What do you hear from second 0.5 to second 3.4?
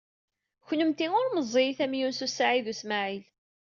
Kennemti ur meẓẓiyit am Yunes u Saɛid u Smaɛil.